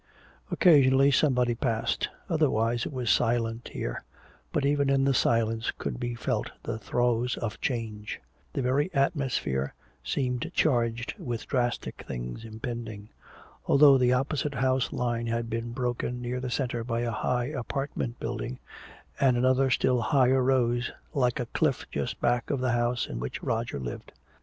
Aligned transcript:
Occasionally 0.49 1.11
somebody 1.11 1.53
passed. 1.53 2.09
Otherwise 2.27 2.87
it 2.87 2.91
was 2.91 3.11
silent 3.11 3.67
here. 3.71 4.03
But 4.51 4.65
even 4.65 4.89
in 4.89 5.05
the 5.05 5.13
silence 5.13 5.69
could 5.69 5.99
be 5.99 6.15
felt 6.15 6.49
the 6.63 6.79
throes 6.79 7.37
of 7.37 7.61
change; 7.61 8.19
the 8.53 8.63
very 8.63 8.91
atmosphere 8.95 9.75
seemed 10.03 10.49
charged 10.55 11.13
with 11.19 11.45
drastic 11.45 12.03
things 12.07 12.43
impending. 12.45 13.09
Already 13.67 14.07
the 14.07 14.13
opposite 14.13 14.55
house 14.55 14.91
line 14.91 15.27
had 15.27 15.51
been 15.51 15.71
broken 15.71 16.19
near 16.19 16.39
the 16.39 16.49
center 16.49 16.83
by 16.83 17.01
a 17.01 17.11
high 17.11 17.45
apartment 17.45 18.19
building, 18.19 18.57
and 19.19 19.37
another 19.37 19.69
still 19.69 20.01
higher 20.01 20.41
rose 20.41 20.91
like 21.13 21.39
a 21.39 21.45
cliff 21.45 21.85
just 21.91 22.19
back 22.19 22.49
of 22.49 22.59
the 22.59 22.71
house 22.71 23.05
in 23.05 23.19
which 23.19 23.43
Roger 23.43 23.79
lived. 23.79 24.13